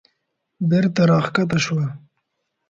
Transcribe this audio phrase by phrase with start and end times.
[0.69, 1.85] بېرته راکښته شوه.